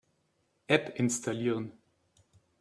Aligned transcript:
App 0.67 0.97
installieren. 0.97 1.73